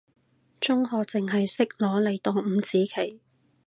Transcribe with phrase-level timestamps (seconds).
[0.59, 3.19] 中學淨係識攞嚟當五子棋，